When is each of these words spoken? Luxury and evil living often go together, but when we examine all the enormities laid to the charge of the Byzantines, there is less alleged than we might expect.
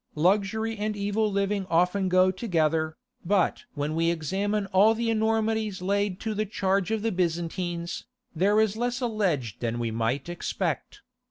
Luxury 0.17 0.75
and 0.79 0.97
evil 0.97 1.31
living 1.31 1.67
often 1.69 2.09
go 2.09 2.31
together, 2.31 2.97
but 3.23 3.65
when 3.75 3.93
we 3.93 4.09
examine 4.09 4.65
all 4.73 4.95
the 4.95 5.11
enormities 5.11 5.79
laid 5.79 6.19
to 6.21 6.33
the 6.33 6.47
charge 6.47 6.89
of 6.89 7.03
the 7.03 7.11
Byzantines, 7.11 8.07
there 8.35 8.59
is 8.59 8.75
less 8.75 8.99
alleged 8.99 9.59
than 9.61 9.77
we 9.77 9.91
might 9.91 10.27
expect. 10.27 11.01